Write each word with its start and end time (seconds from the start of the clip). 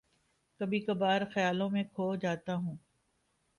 کبھی 0.59 0.79
کبھار 0.79 1.21
خیالوں 1.33 1.69
میں 1.69 1.83
کھو 1.93 2.15
جاتا 2.15 2.55
ہوں 2.55 2.75